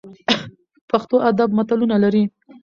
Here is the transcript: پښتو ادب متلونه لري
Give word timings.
پښتو 0.89 1.15
ادب 1.29 1.49
متلونه 1.57 1.95
لري 2.03 2.23